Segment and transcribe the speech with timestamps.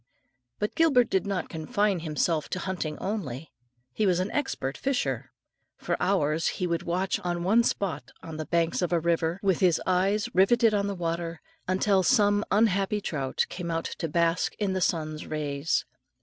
[0.57, 3.51] But Gilbert did not confine himself to hunting only;
[3.93, 5.31] he was an expert fisher.
[5.77, 9.59] For hours he would watch at one spot on the banks of a river, with
[9.59, 14.73] his eyes riveted on the water, until some unhappy trout came out to bask in
[14.73, 15.85] the sun's rays.